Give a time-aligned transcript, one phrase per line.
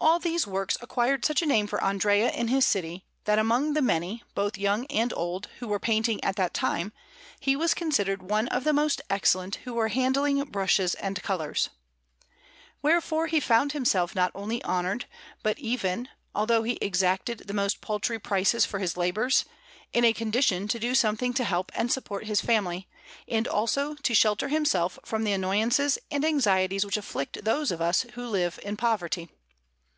[0.00, 3.82] All these works acquired such a name for Andrea in his city, that among the
[3.82, 6.92] many, both young and old, who were painting at that time,
[7.40, 11.70] he was considered one of the most excellent who were handling brushes and colours.
[12.80, 15.06] Wherefore he found himself not only honoured,
[15.42, 19.46] but even, although he exacted the most paltry prices for his labours,
[19.92, 22.86] in a condition to do something to help and support his family,
[23.26, 28.02] and also to shelter himself from the annoyances and anxieties which afflict those of us
[28.14, 29.28] who live in poverty.